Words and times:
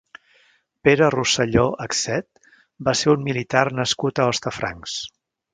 Pedro 0.87 1.09
Roselló 1.15 1.65
Axet 1.85 2.51
va 2.89 2.97
ser 3.03 3.15
un 3.15 3.23
militar 3.29 3.65
nascut 3.81 4.23
a 4.25 4.29
Hostafrancs. 4.33 5.01